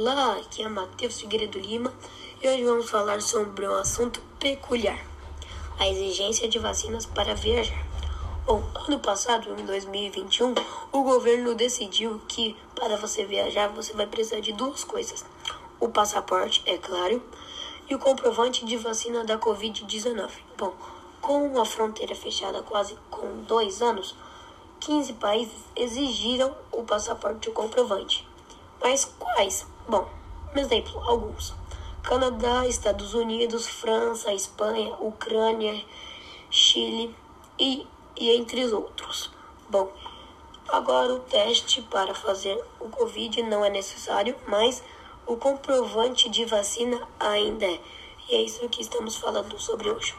Olá, 0.00 0.36
aqui 0.36 0.62
é 0.62 0.68
Matheus 0.68 1.20
Figueiredo 1.20 1.58
Lima 1.58 1.92
e 2.40 2.48
hoje 2.48 2.62
vamos 2.62 2.88
falar 2.88 3.20
sobre 3.20 3.68
um 3.68 3.74
assunto 3.74 4.20
peculiar: 4.38 5.04
a 5.76 5.88
exigência 5.88 6.48
de 6.48 6.56
vacinas 6.56 7.04
para 7.04 7.34
viajar. 7.34 7.84
Bom, 8.46 8.62
ano 8.86 9.00
passado, 9.00 9.52
em 9.58 9.66
2021, 9.66 10.54
o 10.92 11.02
governo 11.02 11.52
decidiu 11.52 12.20
que 12.28 12.56
para 12.76 12.96
você 12.96 13.24
viajar 13.24 13.70
você 13.70 13.92
vai 13.92 14.06
precisar 14.06 14.38
de 14.38 14.52
duas 14.52 14.84
coisas: 14.84 15.24
o 15.80 15.88
passaporte, 15.88 16.62
é 16.64 16.78
claro, 16.78 17.20
e 17.90 17.94
o 17.96 17.98
comprovante 17.98 18.64
de 18.64 18.76
vacina 18.76 19.24
da 19.24 19.36
Covid-19. 19.36 20.30
Bom, 20.56 20.74
com 21.20 21.60
a 21.60 21.64
fronteira 21.64 22.14
fechada 22.14 22.62
quase 22.62 22.96
com 23.10 23.42
dois 23.48 23.82
anos, 23.82 24.14
15 24.78 25.14
países 25.14 25.58
exigiram 25.74 26.54
o 26.70 26.84
passaporte 26.84 27.48
e 27.48 27.50
o 27.50 27.52
comprovante. 27.52 28.24
Mas 28.80 29.04
quais? 29.04 29.66
Bom, 29.88 30.06
exemplo, 30.54 31.00
alguns. 31.08 31.54
Canadá, 32.02 32.66
Estados 32.66 33.14
Unidos, 33.14 33.66
França, 33.66 34.34
Espanha, 34.34 34.94
Ucrânia, 35.00 35.82
Chile 36.50 37.16
e, 37.58 37.86
e 38.14 38.36
entre 38.36 38.64
os 38.64 38.72
outros. 38.74 39.30
Bom, 39.70 39.90
agora 40.68 41.14
o 41.14 41.20
teste 41.20 41.80
para 41.80 42.14
fazer 42.14 42.62
o 42.78 42.90
Covid 42.90 43.42
não 43.44 43.64
é 43.64 43.70
necessário, 43.70 44.36
mas 44.46 44.82
o 45.26 45.36
comprovante 45.36 46.28
de 46.28 46.44
vacina 46.44 47.08
ainda 47.18 47.64
é. 47.64 47.80
E 48.28 48.34
é 48.34 48.42
isso 48.42 48.68
que 48.68 48.82
estamos 48.82 49.16
falando 49.16 49.58
sobre 49.58 49.88
hoje. 49.88 50.14